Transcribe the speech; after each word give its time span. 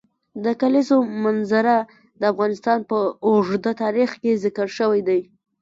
د 0.43 0.45
کلیزو 0.61 0.97
منظره 1.23 1.75
د 2.19 2.21
افغانستان 2.31 2.79
په 2.89 2.97
اوږده 3.27 3.71
تاریخ 3.83 4.09
کې 4.21 4.39
ذکر 4.43 4.67
شوی 4.77 5.01
دی. 5.07 5.21